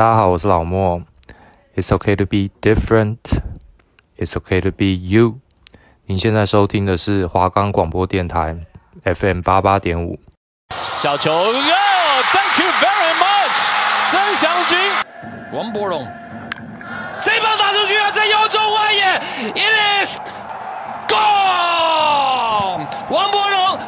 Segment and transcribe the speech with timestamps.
[0.00, 1.02] 大家好，我是老莫。
[1.76, 3.18] It's okay to be different.
[4.16, 5.40] It's okay to be you.
[6.06, 8.56] 您现在收听的是华冈广播电台
[9.04, 10.18] FM 八八点五。
[10.96, 13.68] 小球，Thank you very much，
[14.08, 14.78] 曾祥军，
[15.52, 16.08] 王博荣，
[17.20, 19.04] 这棒打出去啊，在右中外野
[19.52, 20.18] ，It is
[21.08, 23.78] gone，王博荣。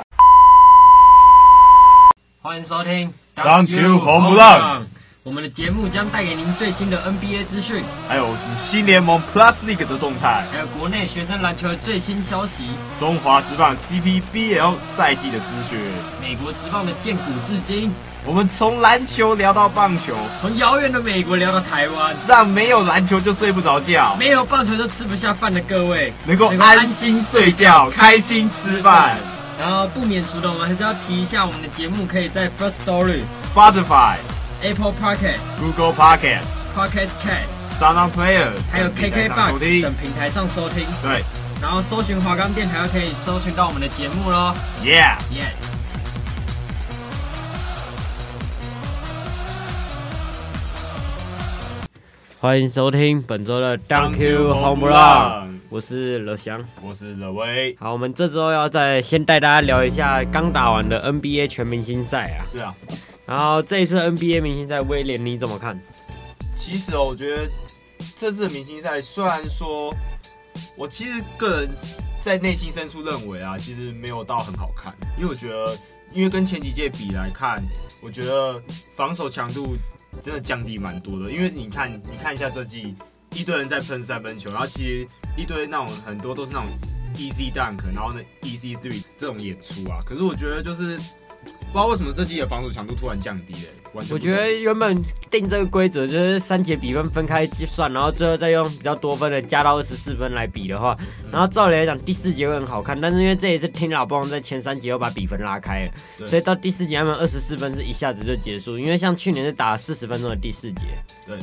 [2.42, 4.86] 欢迎收听，Thank you 红不让。
[5.24, 8.26] 我们的节目将带给您最新的 NBA 资讯，还有
[8.58, 15.78] 新联盟 Plus League 的动态，还有国内学生篮球的最新消息，中华职棒 CPBL 赛季的资讯，
[16.20, 17.92] 美国职棒的建古至今。
[18.26, 26.12] 我们从篮球聊到棒球，从遥远的美国聊到台湾，让没有篮球就睡不着觉，没有棒球就吃不下饭的各位。
[26.26, 29.16] 能够安心睡觉，开心吃饭。
[29.60, 33.20] 然后不免俗的，我们还是要提一下，我们的节目可以在 First Story、
[33.54, 34.16] Spotify。
[34.62, 36.38] Apple Pocket、Google Pocket、
[36.72, 37.48] Pocket Cat、
[37.80, 40.86] SoundOn Player，还有 KKBOX 等平台上收听。
[41.02, 41.24] 对，
[41.60, 44.54] 然后搜寻华冈电台，就可以搜寻到我们的节目喽。
[44.84, 45.50] Yeah，Yeah Yeah。
[52.38, 57.76] 欢迎收听本周的 Thank You Home Run，我是乐翔，我是乐威。
[57.80, 62.46] 好，我们这周要再先带大家聊一下刚打完的 NBA 全明星赛啊。
[62.48, 62.72] 是啊。
[63.24, 65.80] 然后这一次 NBA 明星赛，威廉你怎么看？
[66.56, 67.50] 其实哦，我觉得
[68.18, 69.94] 这次的明星赛虽然说，
[70.76, 71.70] 我其实个人
[72.20, 75.78] 在内心深处认为啊，其实没有到很好看，因为我觉得，
[76.12, 77.62] 因为跟前几届比来看，
[78.02, 78.60] 我觉得
[78.96, 79.76] 防守强度
[80.20, 81.30] 真的降低蛮多的。
[81.30, 82.94] 因为你看，你看一下这季，
[83.34, 86.66] 一堆人在喷三分球，然后其实一堆那种很多都是那种
[87.14, 90.00] easy dunk，然后呢 easy three 这种演出啊。
[90.04, 90.98] 可是我觉得就是。
[91.44, 93.70] 不知道为什么这季的防守强度突然降低了。
[94.10, 94.96] 我觉得原本
[95.30, 100.96] 定这个规则就是三节比分分开计算，然后最后再用比较多分的加到二十四分来比的话，
[101.30, 102.98] 然后照理来讲第四节会很好看。
[102.98, 105.92] 但是因为这一次听老棒在前三节又把比分拉开了，
[106.26, 108.78] 所以到第四节他们二十四分是一下子就结束。
[108.78, 110.86] 因为像去年是打四十分钟的第四节。
[111.26, 111.36] 对。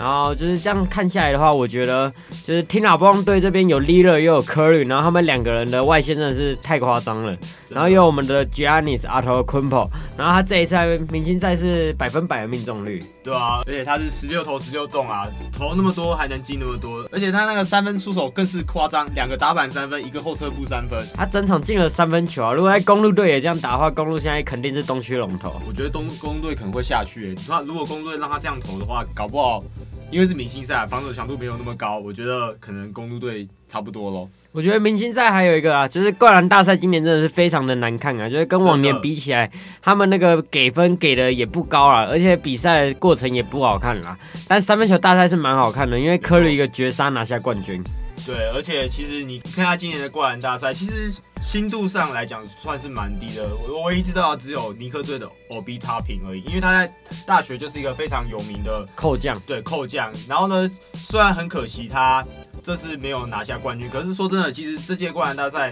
[0.00, 2.10] 然后就是这样看下来的话，我觉得
[2.46, 7.36] 就是听老棒队这边有 Lillard 又有 Curry，然后他们两个人的外线真的是太夸张了。
[7.68, 10.74] 然后又有我们的 Giannis Antetokounmpo，然后他这一次
[11.12, 12.98] 明星赛是百分百的命中率。
[13.22, 22.52] 对啊，而且他是十六投十六中啊，投那么多还能进那么多，而且他那个三分出手更是夸张，两个打板三分，一个后撤步三分，他整场进了三分球啊！
[22.52, 25.60] 如果在公路队也这样打的话，公路现在肯定是东区龙头。
[25.68, 27.36] 我觉得东公路队可能会下去。
[27.46, 29.62] 那如果公路队让他这样投的话，搞不好。
[30.10, 34.28] 因为是明星赛，防守强度没有那么高，我觉得可能公路队差不多咯。
[34.52, 39.48] 我觉得明星赛还有一个啊，就是灌篮大赛今年真的是非常的难看啊，就是跟往年比起来，
[39.80, 44.18] 他们那个给分给的也不高啊，而且比赛过程也不好看啦。
[44.48, 47.80] 但三分球大赛是蛮好看的，因为科里一个绝杀拿下冠军。
[48.26, 53.48] 对，而且其实你看他今年的灌篮大赛，其实新度上来讲算是蛮低的。
[53.56, 56.94] 我唯一知道只有尼克队的 Obi Toppin 而已，因为他在
[57.26, 60.12] 大学就是一个非常有名的扣将，对扣将。
[60.28, 62.24] 然后呢，虽然很可惜他
[62.62, 65.70] 这次没有拿下冠军，可是说真的，其实这届灌篮大赛，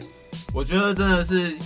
[0.55, 1.57] 我觉得真的是。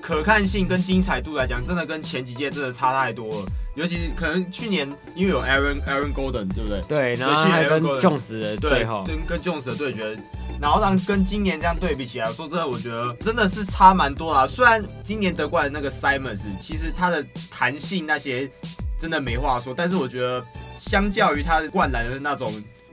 [0.00, 3.46] 可看性跟精彩度来讲，真的跟前几届真的差太多了。
[3.74, 6.80] 尤其是可能去年因为有 Aaron Aaron Golden，对不对？
[6.88, 10.16] 对，然后还跟 Jones 的最后，对，跟跟 Jones 的对决，
[10.60, 14.46] 然后让跟今年这样对比起来，说真的，我觉得真的是差蛮多啦。
[14.46, 18.50] 虽然今年得冠的那个 Simons，其实他的弹性那些
[18.98, 20.42] 真的没话说，但是我觉得
[20.78, 22.50] 相较于他灌篮的那种。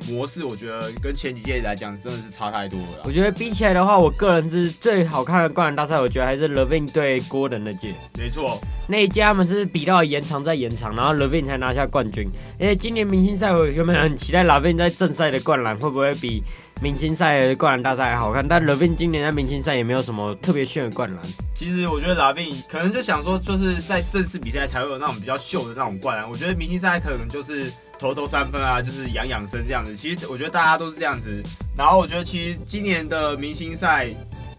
[0.10, 3.02] 模式我觉得跟前几届来讲真的是差太多了。
[3.04, 7.94] 我觉得比起来的话，我个人是最好看的灌篮大赛，我觉得还是 LaVine 对 Gordon 那届。
[8.18, 12.28] 没错，那一届他们是比到延长再延长，然后 LaVine 才拿下冠军。
[12.60, 16.44] 而且今年明星赛我原本很期待 LaVine 在正赛的灌篮会不会比
[16.82, 21.24] 明星赛的灌篮大赛还好看，但 LaVine 今年在明星赛也没有什么特别炫的灌篮。
[21.56, 26.30] 其实我觉得 LaVine 可能就想说，就是在正式比赛才会有那种比较秀的那种灌篮。
[26.30, 27.72] 我觉得明星赛可能就是。
[28.00, 29.96] 投投三分啊，就是养养生这样子。
[29.96, 31.42] 其实我觉得大家都是这样子。
[31.78, 34.10] 然后我觉得其实今年的明星赛，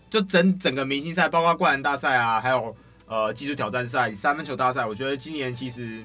[0.08, 2.74] 就整整个明星赛，包括灌篮大赛啊，还有
[3.06, 6.02] 呃技术挑战赛、三分球大赛，我觉得今年其实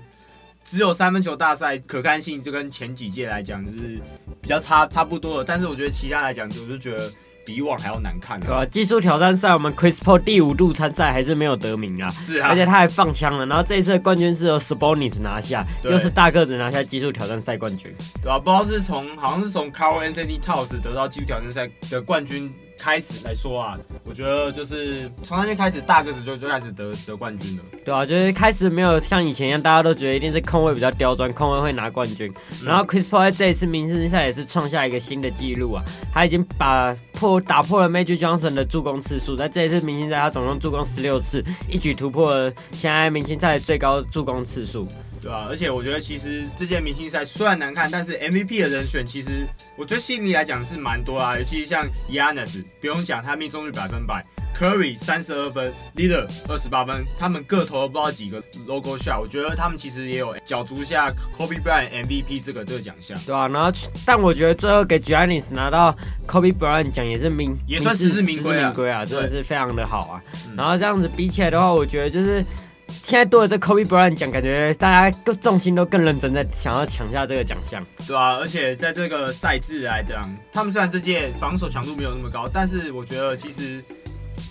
[0.66, 4.00] 只有三分球大赛可看性就跟前几届来讲就是
[4.42, 5.44] 比较差差不多的。
[5.44, 7.10] 但是我觉得其他来讲，就我就觉得。
[7.50, 8.64] 比以往还要难看，对啊？
[8.66, 13.46] 技术挑战赛，我们 Chris Paul 第五度参赛还是没有得名啊，是啊，而且他还放枪了。
[13.46, 17.92] 然后这一次的冠军是由 Sabonis 拿下，又是大个子拿下技术挑战赛冠军，
[18.22, 18.38] 对啊？
[18.38, 27.64] 不知道是从好像是从 Carl Anthony Towns 得到技术挑战赛的冠军开始来说啊，我觉得就是从那天开始，大个子就就开始得得冠军了。
[27.84, 32.32] 对啊，就是开始没有像以前一样，大家都觉得一定是控卫比较刁钻，控卫会拿冠军。
[32.66, 35.84] 然后 Chris Paul 在这一次明星赛也是创下一个新的纪录啊，
[36.14, 44.88] 他已经把破打破了 Magic Johnson 的助攻次数，在这一次明星赛他总共助攻十六次，一举突破了现在明星赛的最高助攻次数。
[45.22, 49.46] 对啊，而且我觉得其实这届明星赛虽然难看，但是 MVP 的人选其实
[49.78, 54.24] 我觉得吸引力来讲是蛮多啊，尤其是像 Giannis 不用讲，他命中率百分百
[54.58, 63.18] ，Curry 三十二分，Leader 二十八分，他们各投了不知道几个 logo shot，我觉得他们其实也有角逐下 Kobe Bryant MVP 这个这个奖项。
[63.26, 63.70] 对啊，然后
[64.06, 65.94] 但我觉得最后给 Giannis 拿到
[66.28, 70.24] Kobe Bryant 奖也是名也算实至名归啊，名归啊，真的是非常的好啊。
[70.56, 72.46] 然后这样子比起来的话，我觉得就是。
[72.90, 77.86] 现在多了这 Kobe Bryant 奖，感觉大家都重心都更认真，在想要抢下这个奖项。
[78.08, 80.22] 对啊，而且在这个赛制来讲，
[80.52, 83.84] 他们虽然这届防守强度没有那么高，但是我觉得其实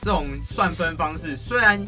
[0.00, 1.80] 这种算分方式虽然，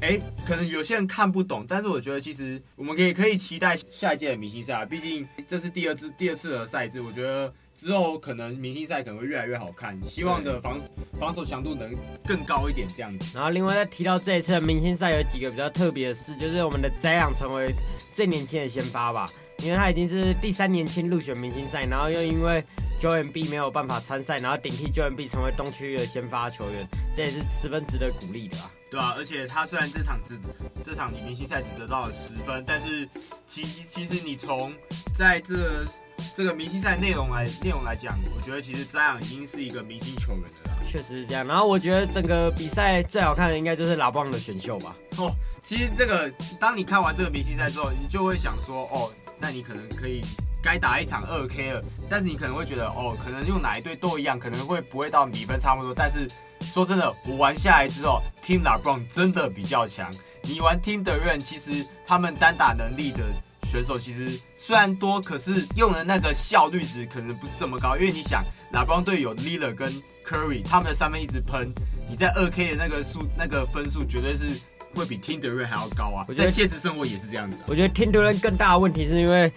[0.00, 7.52] 哎、可能有些人看不懂，但是我觉得其实我们可以可以期待下一届的明星赛，毕竟这是第二次第二次的赛制，我觉得。
[7.82, 10.80] 之后可能明星赛可能会越来越好看，希望的防
[11.14, 11.92] 防守强度能
[12.24, 13.36] 更高一点这样子。
[13.36, 17.74] 然后另外再提到这一次的明星赛有几个比较特别的事，就是我们的 Zion 成为
[18.12, 19.26] 最年轻的先发吧，
[19.64, 22.64] 因为他已经是第三年轻入选明星赛，然后又因为
[23.00, 26.86] Joel Embiid 没有办法参赛，然后顶替 Joel Embiid 成为东区的先发球员，
[27.16, 28.70] 这也是十分值得鼓励的啊。
[28.92, 30.38] 对啊，而且他虽然这场只
[30.84, 33.08] 这场你明星赛只得到了十分，但是
[33.44, 34.72] 其其实你从
[35.18, 35.84] 在这个。
[36.34, 40.78] 这个明星赛内容来内容来讲，我觉得其实 Zion 已经是一个明星球员了啦。
[40.82, 41.46] 确实是这样。
[41.46, 44.96] 然后我觉得整个比赛最好看的应该就是 LeBron 的选秀吧。
[45.18, 45.30] 哦，
[45.62, 50.22] 其实这个当你看完这个明星赛之后，你就会想说，哦，那你可能可以
[50.62, 51.80] 该打一场二 K 了。
[52.08, 55.92] 但是你可能会觉得，哦，可能用哪一队都一样，可能会不会到比分差不多。
[55.94, 56.26] 但是
[56.60, 60.10] 说真的，我玩下来之后，Team LeBron 真的比较强。
[60.42, 63.22] 你玩 Team Durant，其实他们单打能力的。
[63.72, 69.90] 选手其实虽然多，可是用的那个效率值可能不是这么高，因为你想，拉布朗队有 Lillard 跟
[70.26, 71.72] Curry，他们的三分一直喷，
[72.06, 74.60] 你在二 K 的那个数那个分数绝对是
[74.94, 76.22] 会比 Team Durant 还要高啊！
[76.28, 77.64] 我觉得现实生活也是这样子。
[77.66, 79.50] 我觉得 Team Durant 更大的问题是因为。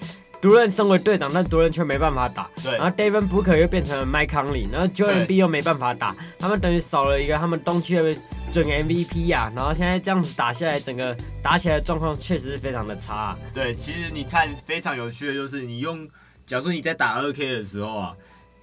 [0.45, 2.47] 独任身为队长，但独任却没办法打。
[2.61, 2.77] 对。
[2.77, 8.15] 然后 David Booker 又变成了 Mike Conley，然后 Joel Embiid 又没办法打，他们等于少了一个他们东区的
[8.51, 9.53] 准 MVP 呀、啊。
[9.55, 13.37] 然后现在这样子打下来，整个打起来的状况确实是非常的差、啊。
[13.55, 16.07] 对，其实你看非常有趣的就是，你用，
[16.45, 18.13] 假如说你在打二 K 的时候啊。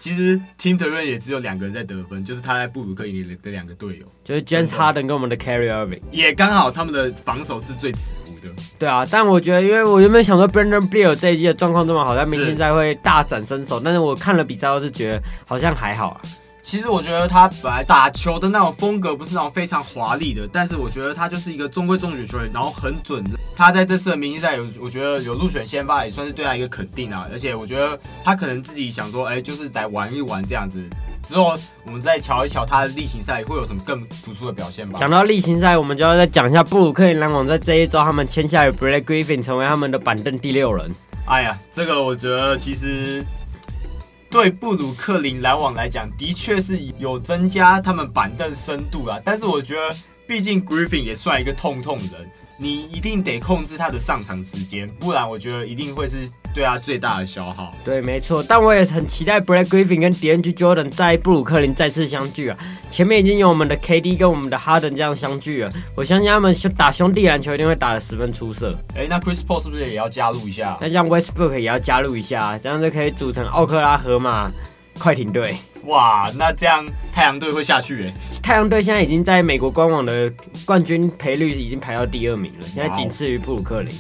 [0.02, 8.62] 其实 Team Durant 也只有两个人在得分，就是他在布鲁克林的两个队友，就是 James Harden 跟我们的 Kyrie Irving，也刚好他们的防守是最耻辱的。
[8.80, 16.20] 对啊，但我觉得，因为我原本想说 Brandon Beal 这一季的状况这么好，但明天再会大展身手，但是我看了比赛，我是觉得好像还好啊。
[16.62, 23.22] 其实我觉得他本来打球的那种风格不是那种非常华丽的，但是我觉得他就是一个中规中矩球员，然后很准。
[23.56, 27.26] 他在这次的明星赛有，我觉得有入选先发也算是对他一个肯定啊。
[27.32, 30.80] 而且我觉得他可能自己想说，哎，就是来玩一玩这样子。
[31.28, 31.54] 之后
[31.84, 34.98] 我们再瞧一瞧他的例行赛会有什么更突出的表现吧。
[34.98, 40.94] 讲到例行赛，我们就要再讲一下布鲁克林篮网在这一周他们签下了 Blake Griffin 成为他们的板凳第六人。
[41.26, 43.24] 哎呀，这个我觉得其实。
[44.32, 49.20] 对布鲁克林篮网来讲，的确是有增加他们板凳深度啦。
[49.22, 49.94] 但是我觉得，
[50.26, 56.30] 毕竟 Griffin 也算一个痛痛人，你一定得控制他的上场时间，不然我觉得一定会是。
[56.54, 57.74] 对啊，最大的消耗。
[57.82, 58.44] 对，没错。
[58.46, 62.58] 但我也很期待 Blake Griffin 跟 DeAndre Jordan 在布鲁克林再次相聚啊！
[62.90, 68.78] 前面已经有我们的 KD 跟我们的 Harden 这样相聚了，我相信他们打兄弟篮球一定会打得十分出色。
[68.94, 70.76] 哎，那 Chris Paul 是不是也要加入一下？
[70.80, 74.52] 那像 Westbrook 也要加入一下，这样就可以组成奥克拉荷马
[74.98, 75.56] 快艇队。
[75.86, 78.12] 哇，那这样太阳队会下去哎！
[78.42, 80.30] 太阳队现在已经在美国官网的
[80.66, 83.92] 冠军赔率已经排到第二名了，现在仅次于布鲁克林。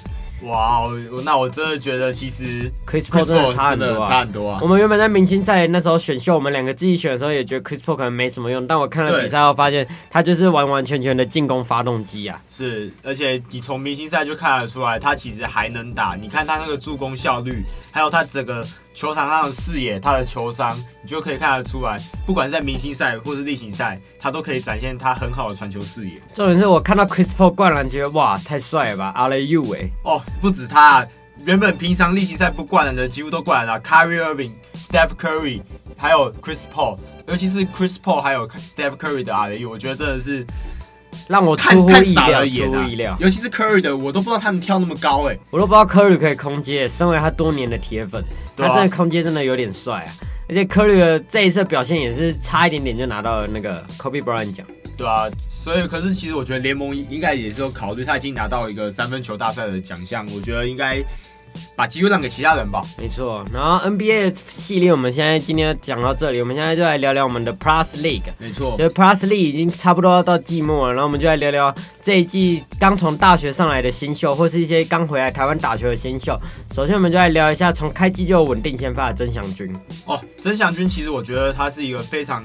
[0.44, 0.84] 哇，
[1.24, 4.58] 那我真的觉得其实 Chris Paul 真的差很多啊，差很多啊。
[4.62, 12.40] 我们原本在明星赛那时候选秀，我们两个自己选的时候也觉得 Chris Paul 可能没什么用，但我看了比赛后发现他就是完完全全的进攻发动机啊。
[12.50, 16.16] 是，而且你从明星赛就看得出来，他其实还能打。
[16.20, 18.64] 你看他那个助攻效率，还有他整个。
[18.94, 20.70] 球场上的视野，他的球商，
[21.02, 26.20] 你就可以看得出来，不管是在明星赛或是例行赛，他都可以展现他很好的传球视野。
[26.34, 31.06] 重点是我看到 Chris Paul 灌篮，觉得哇，太帅了吧！Alley-oop 哎，哦，不止他，
[31.44, 33.82] 原本平常例行赛不灌篮的，几乎都灌篮了。
[33.82, 35.60] Kyrie Irving、Steph Curry，
[35.96, 36.98] 还有 Chris Paul，
[37.28, 40.46] 尤其是 Chris Paul 还有 Steph Curry 的 Alley-oop，我觉得真的是。
[41.28, 43.16] 让我出乎意料，出乎意料。
[43.20, 46.88] 尤其是 Curry 的，我都不知道他能跳那么高哎、欸，我都不知道 Curry 可以空接。
[46.88, 48.24] 身为他多年的铁粉，
[48.56, 50.10] 他真的空接真的有点帅啊。
[50.48, 54.66] 而且科里的这一次表现也是差一点点就拿到了那个 Kobe Bryant 奖。
[54.96, 61.02] 对啊，所以可是其实我觉得联盟应该也是有考虑，他已经拿到一个三分球大赛的奖项，我觉得应该。
[61.76, 62.80] 把机会让给其他人吧。
[62.98, 68.22] 没错，然后 NBA 系列我们现在今天讲到这里，我们现在就来聊聊我们的 Plus League。
[68.38, 76.34] 没错，就是 Plus League 已经差不多要到季末了，然后我们就来聊聊这一季刚从大学上来的新秀，或是一些刚回来台湾打球的新秀。
[76.74, 79.70] 首先，我们就来聊一下从开机就稳定先发的曾祥军。
[80.06, 82.42] 哦，曾祥军其实我觉得他是一个非常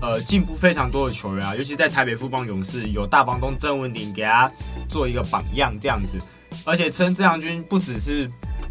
[0.00, 4.50] 呃进步非常多的球员啊，尤其在台北富邦勇士有大房东郑文鼎给他
[4.88, 6.18] 做一个榜样这样子。
[6.66, 8.30] 而且称曾祥君不只是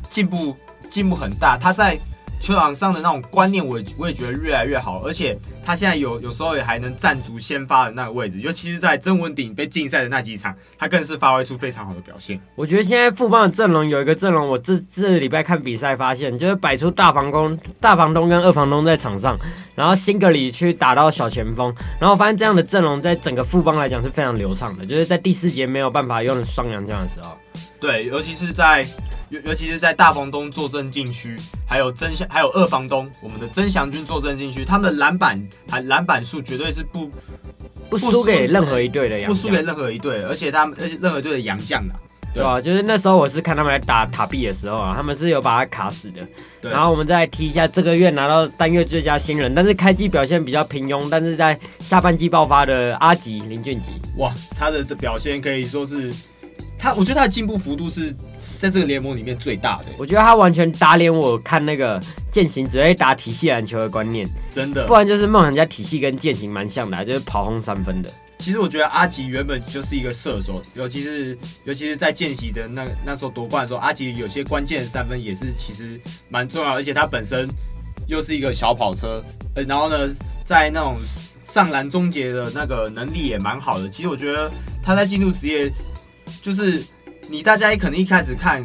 [0.09, 0.55] 进步
[0.91, 1.98] 进步很大，他在
[2.39, 5.03] 球场上的那种观念，我我也觉得越来越好。
[5.03, 12.39] 而且他现在有有时候也还能站足先发的那个位置，尤其是在曾文鼎被禁赛的那几场，他更是发挥出非常好的表现。
[12.55, 19.38] 我觉得现在富邦的阵容有一个阵容，我这这礼拜看比赛发现，就是摆出大房东、大房东跟二房东在场上，
[19.75, 27.38] 然后辛格里去打到小前锋，然后我发现这样的阵容在整个富邦来讲是非常流畅的，就是在第四节没有办法用双阳这样的时候。
[27.81, 28.86] 对，尤其是在
[29.29, 31.36] 尤尤其是在大房东坐镇禁区，
[31.67, 37.07] 还有曾祥还有二房东，我们的曾祥军坐镇禁区，他们的篮板还篮板数绝对是不
[37.91, 41.93] 不输给任何一队的洋，不输给任何一队，而且他们而且任何队的洋将的，
[42.33, 46.27] 对啊，就是那时候我是看他们来打塔比的时候啊，他们是有把他卡死的。
[46.59, 56.12] 对，然后我们再来提一下这个月拿到单月最佳新人，但是开季表现比较平庸，但是在下半季爆发的阿吉林俊吉，哇，他的表现可以说是。
[56.81, 58.15] 他，我觉得他的进步幅度是
[58.60, 59.86] 在这个联盟里面最大的。
[59.98, 61.98] 我觉得他完全打脸我看那个
[62.30, 64.86] 践行只会打体系篮球的观念，真的。
[64.86, 68.10] 不然就是梦想家体系跟践行蛮像的，就是跑轰三分的。
[68.39, 76.00] 其实我觉得阿吉原本就是一个射手，尤其是尤其是在见习的那那时候夺冠的时候，阿吉有些关键的三分也是其实
[76.30, 77.48] 蛮重要，而且他本身
[78.08, 79.24] 又是一个小跑车，
[79.56, 80.08] 呃，然后呢，
[80.46, 80.98] 在那种
[81.46, 83.88] 上篮终结的那个能力也蛮好的。
[83.89, 84.51] 其实我觉得
[84.84, 85.72] 他在进入职业。
[86.44, 86.80] 就是
[87.29, 88.63] 你大家也可能一开始看，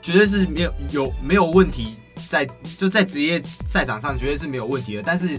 [0.00, 1.96] 绝对是没有有没有问题
[2.28, 2.46] 在，
[2.78, 5.38] 就在职业赛场上绝对是没有问题的，但是。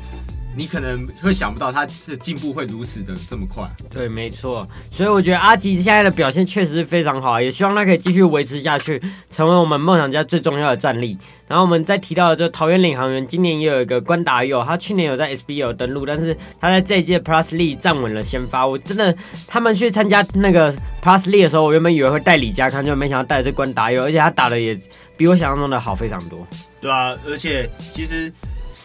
[0.56, 3.64] 你可能会想不到他的进步会如此的这么快。
[3.90, 4.68] 对，没错。
[4.92, 11.18] 所以我觉得阿吉现在的表现确实是非常好，也希望他可以继续维持下去，成为我们梦想家最重要的战力。
[11.48, 18.68] 然后我们再提到的就桃园领航员，今年也有一个关达佑，他去年有在 SBL 有登陆，但是他在这一届 Plus League 站稳了先发。
[18.68, 19.16] 我真的，
[19.48, 24.78] 他们去参加那个 Plus League 的时候，我原本以为会带李家康，就没想到带的是关达佑，而且他打的也
[25.16, 26.46] 比我想象中的好非常多。
[26.82, 28.32] 对啊，而且其实。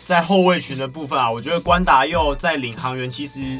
[0.06, 3.58] 在后卫群的部分啊，我觉得关达佑在领航员，其实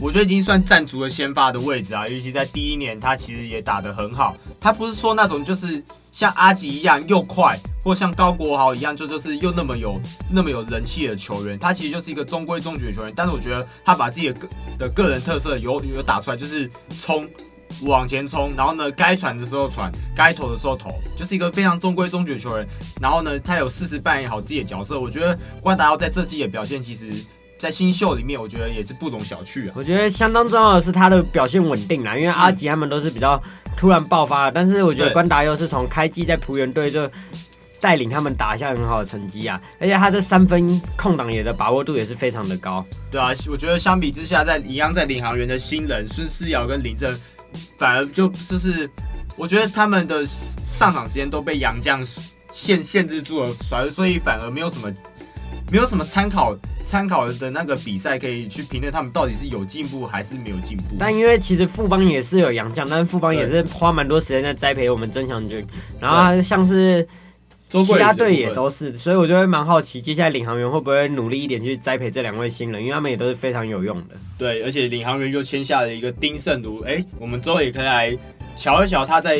[0.00, 2.06] 我觉得已经算站足了先发的位置啊。
[2.06, 4.36] 尤其在第一年，他其实也打得很好。
[4.60, 11.58] 他不是说那种就是像阿吉一样又快，或像高国豪一样就就是又那么有那么有人气的球员。
[11.58, 13.12] 他其实就是一个中规中矩的球员。
[13.16, 14.48] 但是我觉得他把自己的个
[14.78, 16.70] 的个人特色有有打出来，就是
[17.00, 17.28] 冲。
[17.82, 22.66] 往前冲，然后呢，该传的时候传，该投的时候投，就是一个非常中规中矩的球员。
[23.00, 24.98] 然后呢，他有适时扮演好自己的角色。
[25.00, 27.10] 我觉得关达耀在这季的表现，其实，
[27.58, 29.72] 在新秀里面，我觉得也是不容小觑啊。
[29.76, 33.40] 我觉得相当重要的是他的表现稳定啦，因为阿吉他们都是比较
[33.76, 37.10] 突然爆发的，但是我觉得关达又是从开季在璞园队就
[37.80, 42.84] 带领他们打下很好的成绩啊，而且他这三分空档也的把握度也是非常的高。
[43.10, 47.16] 对啊，我觉得相比之下，在一样在领航员的新人孙思尧跟林振。
[47.78, 48.88] 反而就就是，
[49.36, 52.04] 我觉得他们的上场时间都被杨将
[52.52, 54.92] 限限制住了，所以所以反而没有什么
[55.70, 60.96] 没有什么参考参考的那个比赛可以去评论他们到底是有进步还是没有进步。
[60.98, 65.66] 但因为其实富邦也是有杨将，但是富邦也是花蛮多时间在栽培我们曾祥军，
[66.00, 67.06] 然后像是。
[67.80, 74.16] 其他队也都是，所以我就会蛮好奇，接下来领航员会不会努力一点去栽培这两位新人，因为他们也都是非常有用的。
[74.36, 78.18] 对，而且领航员又签下了一个丁胜儒，哎、欸，我们之后也可以来
[78.56, 79.38] 瞧一瞧他在。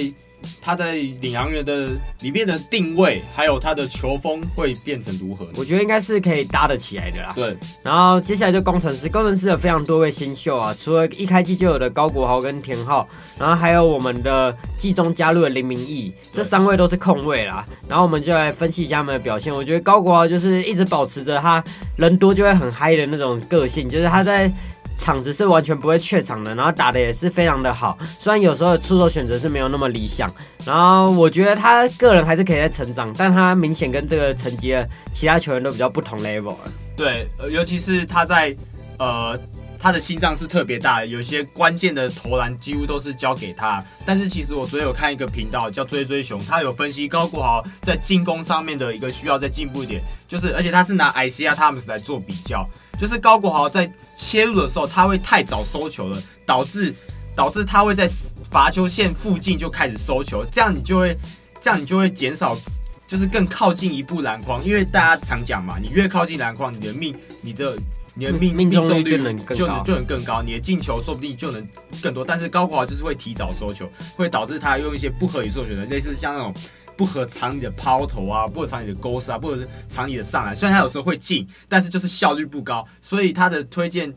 [0.61, 5.47] 他在领航员的里面的定位，还有他的球风会变成如何？
[5.57, 7.31] 我觉得应该是可以搭得起来的啦。
[7.35, 13.09] 对，然后接下来就工程师，工程师有非常多位新秀啊，除了一开季就有的高国豪跟田浩，
[13.39, 17.65] 然后还有我们的季中加入的林明义，这三位都是控卫啦。
[17.89, 19.55] 然后我们就来分析一下他们的表现。
[19.55, 21.63] 我觉得高国豪就是一直保持着他
[21.97, 24.53] 人多就会很嗨的那种个性，就是他在。
[24.97, 30.31] 场子是完全不会怯场的，然后打的也是非常的好，虽然有时候出手选择是没有那么理想，
[30.65, 36.59] 然后我觉得他个人还是可以在成长，但他明显跟这个层级的其他球员都比较不同 level 了。
[36.97, 38.55] 对，尤其是他在
[38.99, 39.39] 呃
[39.79, 43.83] 他的心脏是特别大，有些关键的投篮几乎都是交给他。
[44.07, 52.65] 但是其实我昨天有看一个频道叫追追熊，他有分析高国豪在进攻上面的一个需要再进步一点，就是而且他是拿 ICA Thomas 来做比较，
[52.99, 56.95] 就是高国豪在切入的时候他会太早收球了，导致
[57.35, 58.09] 导致他会在
[58.51, 61.17] 罚球线附近就开始收球，这样你就会
[61.61, 62.57] 这样你就会减少。
[63.05, 67.77] 就是更靠近一步篮筐，因为大家常讲嘛，你越靠近篮筐，你的命，你的
[68.15, 71.69] 你的命命中率就能更高，就能就能更高，你的进球说不定就能
[72.03, 72.25] 更多。
[72.25, 76.55] 但是高国豪就是会提早收球，会导致他用一些不合理做选择，类似像那种
[76.97, 80.55] 不合常理的抛投啊，不合常理的勾杀啊，或者是常理的上来。
[80.55, 82.87] 虽然他有时候会进，但是就是效率不高。
[83.01, 84.15] 所以他的推荐，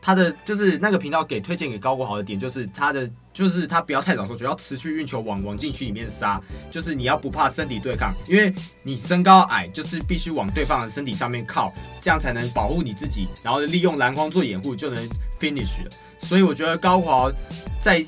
[0.00, 3.10] 他的就是那个频道给推荐给高国豪的点，就是他的。
[3.36, 6.40] 就是他不要太早说，只，要持续运球往往禁区里面杀。
[6.70, 8.50] 就是你要不怕身体对抗，因为
[8.82, 15.06] 你身高矮，就是必须往对方的身体上面靠，这样才能保护你自己，然后利用篮筐做掩护就能
[15.38, 15.90] finish 了。
[16.18, 17.30] 所以我觉得高华
[17.82, 18.02] 在。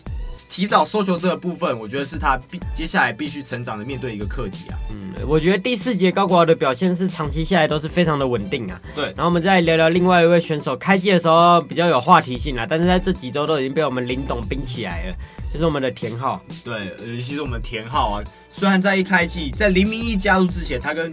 [0.48, 4.78] 提早收球这个部分，我觉得是他必接下来必须成长的面对一个课题啊。
[4.90, 8.80] 嗯，我觉得第四节高国豪的表现是长期下来都是非常的稳定啊。
[8.94, 15.14] 对，然后我们再聊聊另外一位选手，开季的时候比较有话题性啊，但是在这几周都已经被我们林董冰起来了，
[15.52, 16.42] 就是我们的田浩。
[16.64, 21.12] 对，尤其是我们田浩啊，虽然在一开季在林明义加入之前，他跟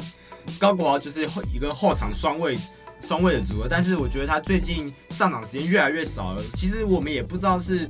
[0.58, 2.58] 高国豪就是一个后场双位
[3.02, 6.42] 双位的组合，但是我觉得他最近上场时间越来越少了。
[6.56, 7.90] 其实我们也不知道是。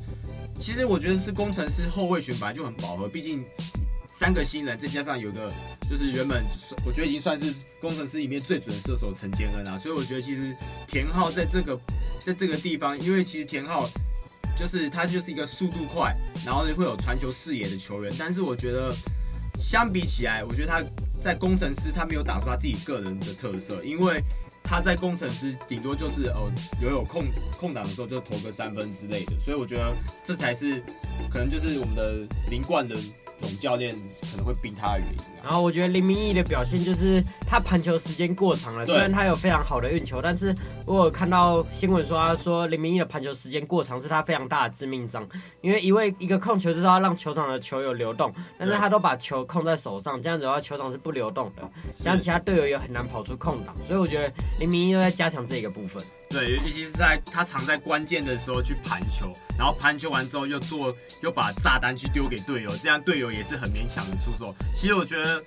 [0.60, 3.46] 其实我觉得是工程师后卫群本来就很饱和，毕竟
[4.10, 5.54] 三个新人再加上有个
[5.90, 6.44] 就是原本
[6.86, 10.56] 我觉得已经算是工程师里面最准的射手陈建恩啊，所以我觉得其实
[10.88, 11.80] 田浩在这个
[12.18, 13.88] 在这个地方，因为其实田浩
[14.58, 18.92] 就是他就是一个速度快，然后会有传球视野的球员，但是我觉得
[19.60, 20.82] 相比起来，我觉得他
[21.22, 24.24] 在工程师他没有打出他自己个人的特色，因为。
[24.68, 27.24] 他在工程师顶多就是哦，有有空
[27.58, 30.84] 空档的时候就投个三分之类的，所以我觉得这才是
[31.32, 32.96] 可能就是我们的零冠的
[33.38, 35.18] 总教练可能会逼他的原因。
[35.44, 40.56] 然后我觉得林明义的表现就是他盘球时间过长了，虽然他有非常好的运球，但是
[40.88, 45.28] 我有看到新闻说他说林明义的盘球时间过长是他非常大的致命伤，
[45.62, 51.62] 因为一位一个控球就是要让球场的球有流动，但是他都把球控在手上，这样子的话球场是不流动的，
[51.98, 56.02] 这样其他队友也很难跑出空档，所以我觉得林明义都在加强这个部分。
[56.30, 64.54] 对，尤其是在他常在关键的时候去盘球，然后盘球完之后又做又把炸弹去丢给队友，这样队友也是很勉强的出手。
[64.74, 65.44] 其实我觉得。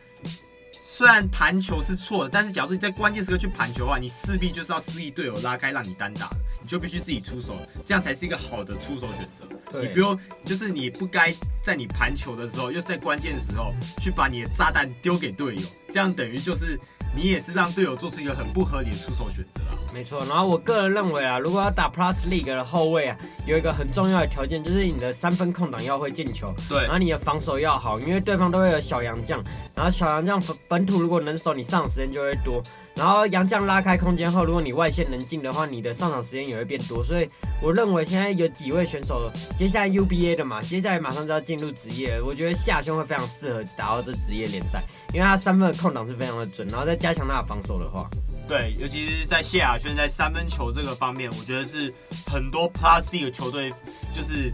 [0.91, 6.29] 虽然盘球是错的，但是假如说你在关键时刻去盘球的话，你势必就是要示意队友拉开，让你单打，
[6.61, 9.81] 你就必须自己出手，这样才是一个好的出手选择。
[9.81, 11.33] 你不用，就是你不该
[11.65, 16.77] 在你盘球的时候，又在关键的时候去把你的炸弹丢给队友，这样等于就是。
[17.15, 19.75] 你也是让队友做出一个很不合理的出手选择啊。
[19.95, 23.17] 没错，然后我个人认为啊，如果要打 Plus League 的后卫啊，
[23.47, 29.43] 有一个很重要的条件就是你的三分空档要会进球，对，然后你的防守要好，因为对方都会有小洋将，
[29.75, 32.63] 然后小洋将本土如果能守，你上场时间就会多。
[32.99, 37.03] 然后杨将拉开空间后，如果你外线能进的话，你的上场时间也会变多。
[37.03, 37.29] 所以
[37.63, 44.83] 我认为现在有几位选手，接下来 UBA 的嘛，接下来马上就要进入职业，我觉得夏兄会非常适合打到这职业联赛，
[45.15, 48.11] 因为他三分的空档是非常的准，然后再加强他的防守的话，
[48.49, 51.95] 对，尤其是在谢亚轩在三分球这个方面，我觉得是
[52.27, 53.73] 很多 Plus 的球队
[54.13, 54.53] 就是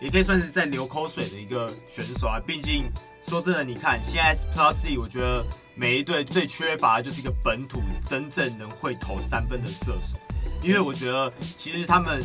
[0.00, 2.40] 也可以算是在流口水的一个选手啊。
[2.46, 2.90] 毕竟
[3.28, 5.44] 说真的，你看现在 Plus D，我觉得。
[5.78, 10.16] 每一队最缺乏的就是一个本土真正能会投三分的射手，
[10.62, 12.18] 因为我觉得其实他们，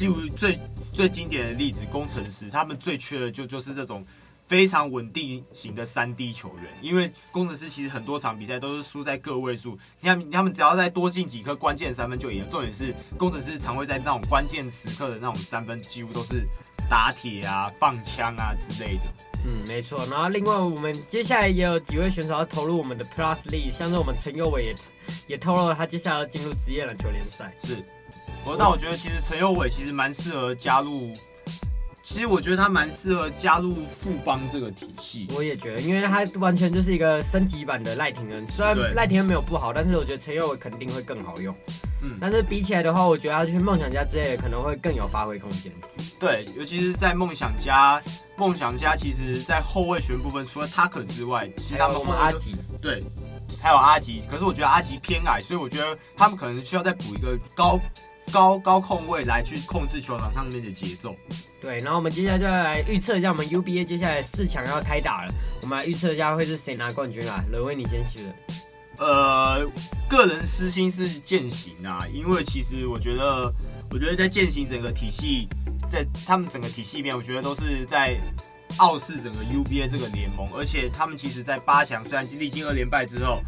[0.00, 0.58] 例如最
[0.90, 4.02] 最经典的例子，工程师，他们最缺的就就是这种
[4.52, 16.46] 非常稳定型的三 D 球员，因为工程师其实很多场比赛都是输在个位数，你看他们只要再多进几颗关键三分就赢了，重点是工程师常会在那种关键时刻的那种三分几乎都是
[16.86, 19.04] 打铁啊、放枪啊之类的。
[19.46, 20.04] 嗯，没错。
[20.10, 24.74] 然后另外，我们接下来也有几位选手要投入我们的 Plus League，像是我们陈佑伟也
[25.28, 27.54] 也透露了他接下来要进入职业篮球联赛。
[27.64, 27.82] 是，
[28.44, 31.10] 我那我觉得其实陈佑伟其实蛮适合加入。
[32.02, 35.28] 其实我觉得他蛮适合加入富邦这个体系。
[35.36, 38.44] 我也觉得，因为他完全就是一个升级版的赖廷恩。
[38.48, 41.54] 虽然赖廷恩没有不好，但是我觉得陈佑伟肯定会更好用。
[42.02, 45.72] 嗯，但是比起来的话，我觉得他去梦想家之类的可能会更有发挥空间。
[46.18, 48.02] 对，尤其是在梦想家，
[48.36, 53.00] 梦想家其实在后卫选部分，除了塔克之外，其他们我们阿吉，对，
[53.60, 54.22] 还有阿吉。
[54.28, 57.78] 可是我觉得阿吉偏矮，所以我觉得他们可能需要再补一个高。
[58.32, 61.14] 高高控位来去控制球场上面的节奏。
[61.60, 65.34] 对，然后我们接下来就要来预测一下我们 UBA 接下来四强要开打了。
[65.60, 67.44] 我们来预测一下会是谁拿冠军啊？
[67.52, 68.34] 乐威，你先去了。
[68.98, 69.66] 呃，
[70.08, 73.52] 个人私心是践行啊，因为其实我觉得
[73.90, 75.48] 我觉得在践行整个体系，
[75.88, 78.20] 在他们整个体系里面，我觉得都是在
[78.78, 83.40] 傲视整个 UBA 这个联盟，而且他们其实，在八强虽然历经二连败之后，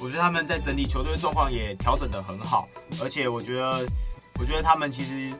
[0.00, 2.68] 我觉得他们在整体球队状况也调整得很好，
[3.02, 3.86] 而且我觉得，
[4.40, 5.30] 我觉得他们其实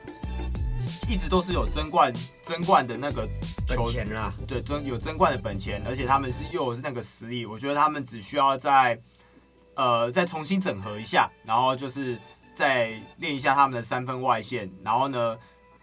[1.08, 2.12] 一直都是有争冠
[2.44, 3.26] 争冠的那个
[3.66, 9.00] 球本钱啦，对，争有争冠的本钱，而且他们是又有那个实力，我觉得他们只需要再
[9.74, 12.18] 呃再重新整合一下，然后就是。
[12.52, 15.38] 再练一下他们的三分外线，然后呢，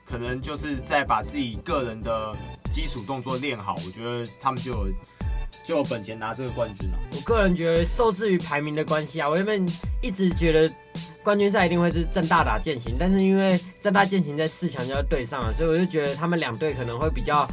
[0.06, 2.36] 可能就是再把自己个人的
[2.71, 4.88] 基础动作练好，我觉得他们就有
[5.65, 6.99] 就有本钱拿这个冠军了。
[7.15, 9.65] 我个人觉得受制于排名的关系啊，我原本
[10.03, 10.71] 一直觉得
[11.27, 17.45] 冠军赛一定会是正大打健行，但是因为正大健行在四强就要对上了，所以我就觉得他们两队可能会比较。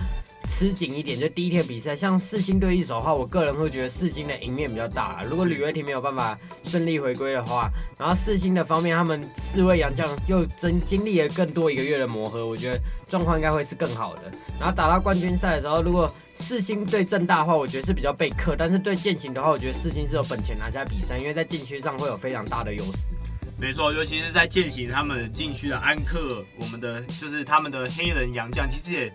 [0.47, 5.25] 吃紧一点，就第一天比赛，像四星对一手的话，我个人会觉得四星的赢面比较大。
[5.27, 14.31] 如果吕伟霆没有办法顺利回归的话，然后四星的方面，他们四位洋将又经经历了更多一个月的磨合，我觉得状况应该会是更好的。
[14.61, 23.17] 然后打到冠军赛的时候，如果四星对正大的话，我觉得是比较被克，但是对健行的话，我觉得四星是有本钱拿下比赛，因为在禁区上会有非常大的优势。
[23.65, 29.13] 没错，尤其是在践行他们禁区的安克，我们的就是他们的黑人洋将，其实也。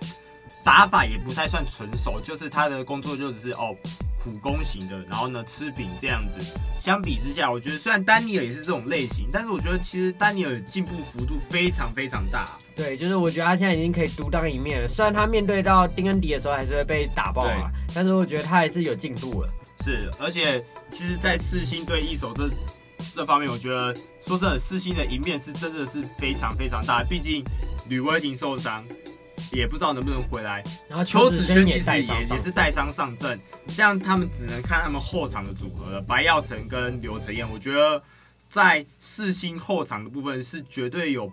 [0.65, 3.73] 打法也不太算纯熟，就是他的工作就只是哦
[4.21, 6.43] 苦工型的，然后呢吃饼这样子。
[6.77, 12.45] 相比之下，我觉得虽然丹尼尔也是这种类型，但是我觉得其实丹尼尔进步幅度非常非常大。
[12.75, 14.87] 对，就是我觉得他现在已经可以独当一面了。
[14.87, 19.49] 虽然他面对到丁恩迪的时候还是会被打爆啊，但是我觉得他还是有进步了。
[19.85, 20.59] 是，而且
[20.91, 22.49] 其实，在四星对一手这
[23.19, 27.03] 这方面，我觉得说真的，四星的赢面是真的是非常非常大。
[27.03, 27.43] 毕竟
[27.89, 28.81] 吕威霆受伤。
[29.51, 36.01] 也不知道能不能回来，然后邱子轩其实也也是带伤上阵，这样他们只能看他们后场的组合了。
[36.01, 37.99] 白耀成跟刘承燕，我觉得
[38.47, 41.31] 在四星后场的部分是绝对有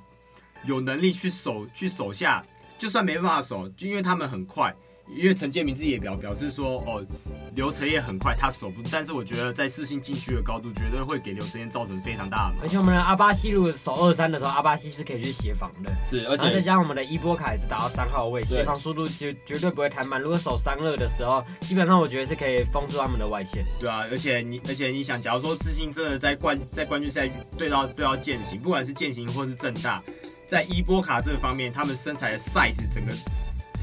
[0.64, 2.42] 有能力去守去守下，
[2.78, 4.74] 就算没办法守，就因为他们很快。
[5.08, 7.04] 因为陈建明自己也表表示说，哦，
[7.54, 12.56] 刘成业很快，他守不住，但是我觉得在四星禁区的高度，绝对会给刘成业造成非常大的。
[12.60, 15.90] 而且我们的阿巴西如果守二三的时候，阿巴西是可以去协防的。
[16.10, 20.20] 是，而且再加上我们的伊波卡也是打到三号位，协防速度绝绝对不会太慢。
[20.20, 23.64] 如果守三二的时候，基本上我觉得是可以封住他们的外线。
[23.78, 30.02] 对啊，而且你而且你想，假如说四星真的在冠在冠军赛对到对到践行，不管是践行或是正大，
[30.48, 33.12] 在伊波卡这个方面，他们身材的 size 整个。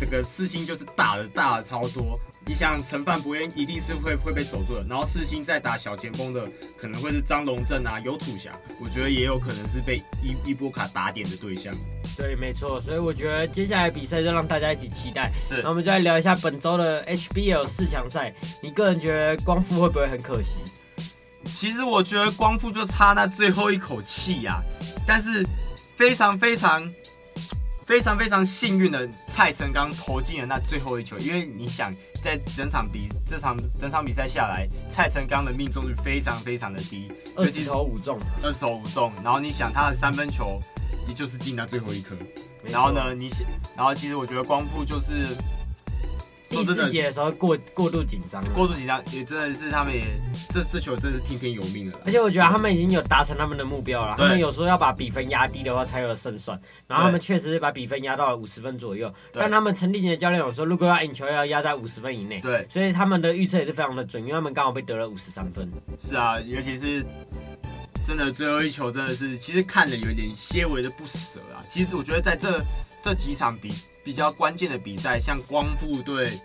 [0.03, 6.45] 整个四星就是大的大的超多，你想陈范博彦一定是会会被守住的，然后四星再打小前锋的
[6.77, 11.73] 可能会是张龙正啊，有楚祥，我觉得也有可能是被伊伊波卡打点的对象。
[12.17, 15.31] 对，没错，所以我觉得接下来比赛就让大家一起期待。
[15.41, 20.57] 是，那我们就来聊一下本周的 HBL 四强赛，你个人觉得光复会不会很可惜？
[21.45, 24.59] 其实我觉得光复就差那最后一口气呀、啊，
[25.07, 25.47] 但是
[25.95, 26.93] 非常非常。
[27.93, 39.13] 非常非常幸运的蔡成刚投进了那最后一球，因为你想在整场比这场整场比赛下来，蔡成刚的命中率非常非常的低，二十投五中，二十投五中。
[39.23, 40.59] 然后你想他的三分球，
[41.07, 42.15] 也就是进那最后一颗。
[42.63, 45.27] 然后呢，你想，然后其实我觉得光复就是。
[46.53, 50.03] 第四节的时候过过度紧张，过度紧张也真的是他们也
[50.53, 51.99] 这这球真的是听天由命了。
[52.05, 54.15] 而且我觉得他们已经有达成他们的目标了。
[54.17, 59.11] 他们有说要把比分压低的话才有胜算，然后他们确实是把比分压到了五十分左右。
[59.33, 62.39] 但他们陈立杰教练有说，如果要赢球要压在五十分以内。
[62.39, 65.69] 对，所以他们的预测也是非常的准，因为他们刚好被得了五十三分。
[65.97, 67.03] 是啊，尤其是
[68.05, 71.61] 真的最后一球真的是，其实看了有点些微的不舍啊。
[71.61, 72.61] 其实我觉得在这
[73.03, 73.71] 这几场比。
[74.05, 76.37] 比较关键的比赛，像光复队。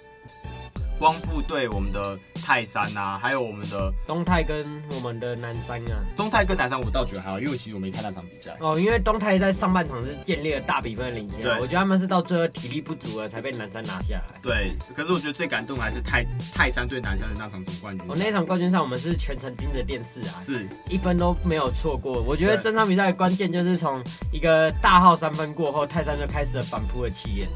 [0.99, 4.59] 光复对我们的泰山啊，还有我们的东泰跟
[4.97, 6.05] 我们的南山啊。
[6.17, 8.57] 东泰跟南山我倒觉得还好，因为其实我没看那场比赛。
[8.61, 14.25] 哦，因为东泰在上半场是建立了大比分的领先，我觉得他们是到最后体力不足了才被南山拿下来。
[14.43, 18.11] 对，可是我觉得最感动还是泰泰山对南山的那场总冠军。
[18.11, 22.21] 哦，那场冠军赛我们是全程盯着电视啊，是一分都没有错过。
[22.23, 27.49] 我觉得这场比赛的关键就是从一个大号三分过后，泰山就开始了反扑的气焰。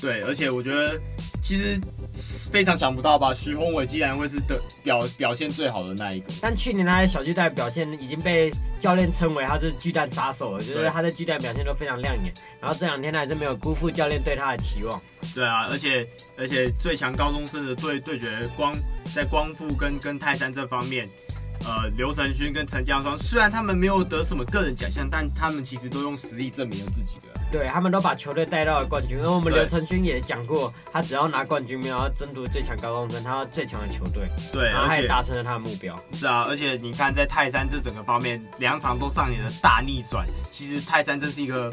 [0.00, 0.98] 对，而且我觉得
[1.40, 1.80] 其实
[2.50, 6.26] 非常想不到吧，徐宏伟竟然会是的表表现最好的那一个。
[6.40, 12.32] 但去年他在小巨蛋表现已经被教练称为他是巨蛋杀手了，就是他在巨蛋表现都非常亮眼。
[12.60, 15.00] 然后这两天他还是没有辜负教练对他的期望。
[15.34, 18.72] 对啊，而且而且最强高中生的对对决光
[19.14, 21.08] 在光复跟跟泰山这方面，
[21.64, 27.29] 呃，刘承勋跟陈江双虽然他们没有得什么个人奖项，但他们其实都用实力证明了自己的。
[27.50, 34.28] 对，他们都把球队带到了冠军，而我们刘承勋也讲过，他只要拿冠军，没有要争夺最强高中生，他要最强的球队。
[34.52, 35.96] 对，然后他也达成了他的目标。
[36.12, 40.26] 是啊，而且你看，在泰山这整个方面，两场都上演了大逆转。
[40.50, 41.68] 其实泰山真是一个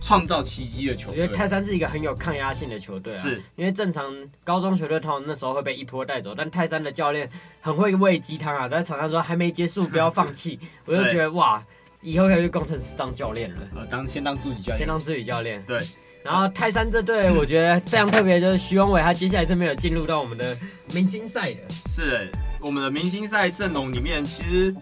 [0.00, 1.22] 创造奇迹的球队。
[1.22, 7.28] 我觉得泰山是一个很有抗压性的球队啊，是因为正常高中球队通常那时候会被一波带走，但泰山的教练
[7.60, 10.58] 很会喂鸡汤啊，在场上说还没结束，不要放弃。
[10.84, 11.64] 我就觉得哇，
[12.02, 13.62] 以后可以去工程师当教练了。
[13.76, 15.62] 呃，当先当助理教练，先当助理教练。
[15.66, 15.78] 对。
[16.24, 20.58] 然后泰山这队，我觉得非常特别，就是徐宏伟，他接下来是没有进入到我们的
[20.92, 21.60] 明星赛的。
[21.88, 22.28] 是，
[22.60, 24.74] 我们的明星赛阵容里面，其实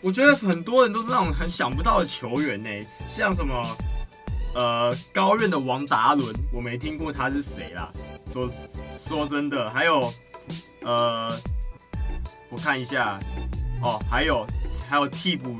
[0.00, 2.70] 我觉得很多人都是那种很想不到的球员呢，
[3.08, 3.60] 像什么
[4.54, 7.92] 呃高院的王达伦，我没听过他是谁啦。
[8.32, 8.48] 说
[8.90, 10.10] 说真的，还有
[10.82, 11.30] 呃，
[12.48, 13.18] 我看一下
[13.82, 14.46] 哦，还有
[14.88, 15.58] 还有替补。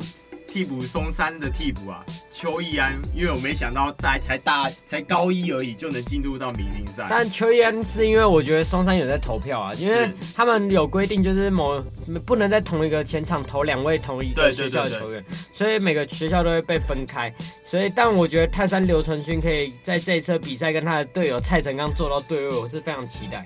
[0.57, 7.07] 替补松山的替补啊，邱义安，因为我没想到大才大才高一而已就能进入到明星赛。
[7.11, 11.79] 但邱义安是因为我觉得松山有在投票啊，因为他们有规定，就是某
[12.25, 17.31] 不能在同一个前场投两位同一个学校的球员，所以每个学校都会被分开。
[17.69, 23.45] 所以，但我觉得泰山刘承勋可以在这一次比赛跟他的队友蔡成刚做到对位，我是非常期待。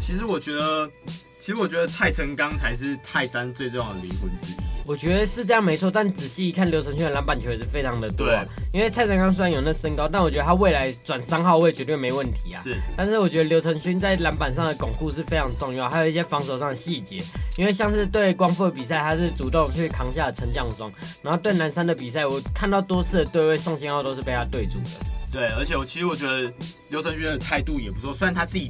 [0.00, 0.90] 其实我觉得，
[1.38, 4.56] 其实我觉得蔡成刚才是泰山最重要的灵魂之一。
[4.90, 8.26] 我觉得是这样没错，但仔细一看，刘承勋的篮板球也是非常的多。
[8.26, 8.40] 对，
[8.72, 12.60] 因为蔡成刚虽然有那身高，但我觉得他未来转三号位绝对没问题啊。
[12.60, 17.22] 是，但是我觉得刘承勋在篮板上的巩固是非常重要，还有一些防守上的细节。
[17.56, 24.90] 因为像是对光复的比赛，他是主动去扛下陈将双，然后对南山的比赛，我看到多次的对位宋新浩都是被他对住的。
[25.30, 26.52] 对，而且我其实我觉得
[26.88, 28.68] 刘承勋的态度也不错，虽然他自己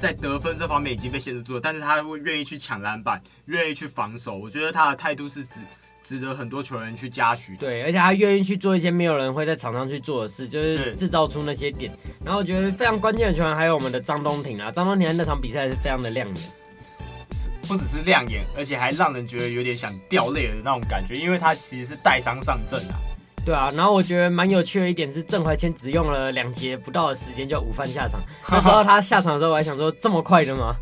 [0.00, 4.34] 在得分这方面已经被限制住了，但是他会愿意去抢篮板，愿意去防守。
[4.34, 5.50] 我觉得他的态度是值
[6.02, 7.54] 值得很多球员去嘉许。
[7.56, 11.92] 对，而且他愿意去做一些没有人会在场上去做的事，就是制造出那些点。
[12.24, 16.36] 然后我觉得非常关键的球员还有我们的张东庭啊，张东庭那场比赛是非常的亮眼，
[17.68, 22.96] 不只是亮眼，而且还让人觉得有点想掉泪的那种感觉，因为他其实是带伤上阵啊。
[23.44, 28.20] 对啊，然后我觉得蛮有趣的一点是，郑怀谦只用了两节不到的时间就午饭下场。
[28.50, 30.74] 那时候他下场的时候，我还想说这么快的吗？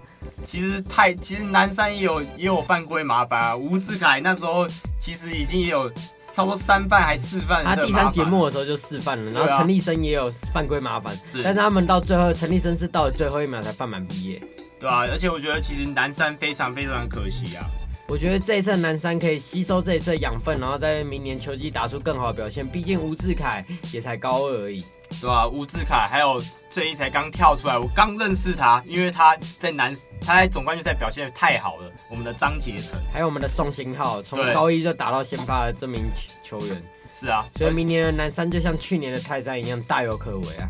[0.45, 3.57] 其实太，其实南山也有也有犯规麻烦啊。
[3.57, 4.67] 吴志凯那时候
[4.99, 5.91] 其实已经也有
[6.35, 7.65] 差不多三犯还四犯。
[7.65, 11.15] 他第三节目的时候就四犯了，然后陈立生也有犯规麻烦。
[11.17, 14.43] 是，但是他们到最后，陈立生是到了最后一秒才犯满毕业。
[14.79, 17.65] 对啊，而且我觉得其实南山非常非常可惜啊。
[18.11, 22.67] 我觉得这一次南山可以吸收这一次的养分，然后在明年球季打出更好的表现。
[22.67, 24.83] 毕竟吴志凯也才高二而已，
[25.21, 25.47] 对吧、啊？
[25.47, 31.93] 吴志凯还有最近才刚跳出来，我刚认识他，因为他在南他在总冠军赛表现得太好了。
[32.11, 36.07] 我们的张杰成，还有我们的宋新浩，从高一就打到先发的这名
[36.43, 36.83] 球员。
[37.07, 40.67] 是啊，所以明年的南山就像去年的泰山一样大有可为啊。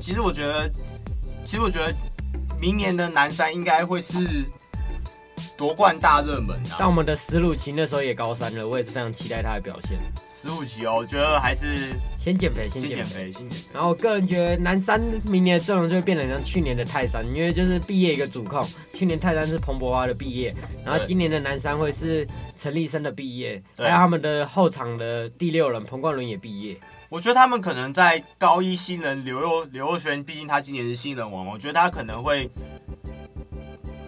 [0.00, 0.70] 其实我觉得，
[1.44, 1.94] 其实我觉得
[2.58, 4.44] 明年的南山应该会是。
[5.56, 6.76] 夺冠大热门啊！
[6.78, 9.98] 但我们的史鲁奇那时候也高三了，我也是非常期待他的表现。
[10.28, 13.70] 史鲁奇哦，我觉得还是先减肥，先减肥，先减肥。
[13.72, 20.52] 然后我个人觉得南山明年的阵容就会变得像去年的泰山，因为就是毕业一个主控，去年泰山是彭博华的毕业，
[20.84, 26.76] 然后今年的南山会是陈立生的毕业，还有他们的后场的第六人彭冠伦也毕业。
[27.08, 32.50] 我觉得他们可能在高一新人刘佑刘佑轩，毕竟他今年是新人王，我觉得他可能会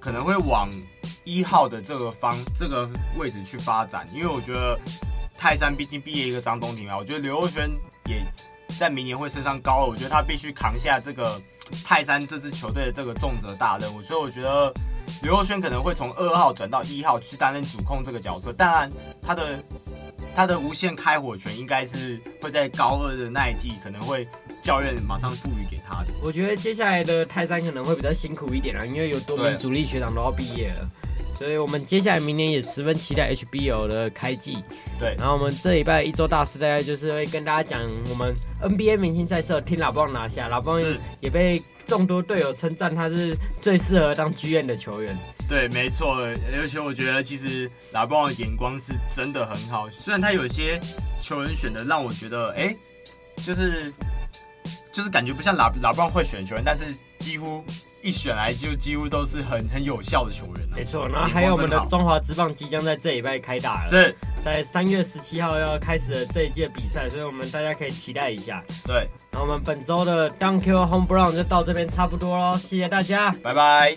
[0.01, 0.69] 可能会往。
[1.27, 4.79] 一号的这个方这个位置去发展，因为我觉得
[5.35, 7.69] 泰山毕竟毕业一个张东庭啊，我觉得刘若瑄
[8.09, 8.25] 也
[8.79, 11.39] 在明年会升上高二，我觉得他必须扛下这个
[11.85, 14.73] 泰山这支球队的这个重责大任务，所以我觉得
[15.23, 18.89] 刘若瑄可能会从二号转到一号去担任主控这个角色，当然
[19.21, 19.63] 他的。
[20.35, 24.29] 他的无限开火权应该是会在高二的那一季，可能会
[24.63, 26.09] 教练马上赋予给他的。
[26.23, 30.91] 我觉得接下来的泰山可能会比较辛苦一点啊，因为有多名主力学长都要毕业了，
[31.39, 34.65] 所以我们接下来明年也十分期待 HBO 的开季。
[34.99, 40.83] 对，然后我们这礼拜一周大师大概就是会跟大家讲我们 NBA 明星赛事听老邦拿下，老邦
[41.21, 45.17] 也被众多队友称赞他是最适合当剧院的球员。
[45.49, 46.17] 对，没错，
[46.59, 49.89] 而且我觉得其实拉布朗的眼光是真的很好。
[49.91, 50.81] 虽然他有些
[51.21, 52.75] 球员选的让我觉得，哎，
[53.45, 53.93] 就是
[54.91, 56.85] 就是感觉不像拉拉布朗会选球员，但是
[57.19, 57.63] 几乎
[58.07, 60.69] 一选来就几乎都是很很有效的球员。
[60.77, 68.63] 没错，然后还有我们的中华职棒即将在这礼拜开打了，是在三月十七号要开始的这一届比赛，所以我们大家可以期待一下。
[68.85, 73.93] 对，那我们本周的 Dunk Your Home Run 就到这边差不多喽，谢谢大家，拜拜。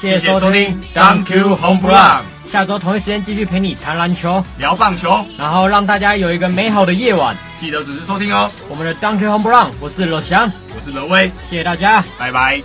[0.00, 2.33] 谢谢收听，Thank you Home Run。
[2.50, 7.36] 下周同一时间继续陪你谈篮球、聊棒球，然后让大家有一个美好的夜晚。
[7.58, 8.50] 记得准时收听哦。
[8.68, 12.62] 我们的 you Home Run，我是罗翔，我是罗威，谢谢大家，拜拜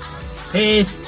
[0.53, 0.98] ，Peace。